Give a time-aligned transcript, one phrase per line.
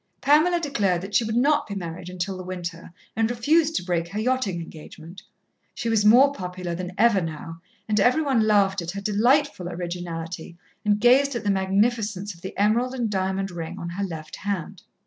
[0.19, 4.07] Pamela declared that she would not be married until the winter, and refused to break
[4.07, 5.21] her yachting engagement.
[5.75, 10.57] She was more popular than ever now, and every one laughed at her delightful originality
[10.83, 14.81] and gazed at the magnificence of the emerald and diamond ring on her left hand.